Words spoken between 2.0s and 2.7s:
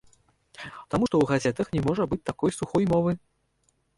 быць такой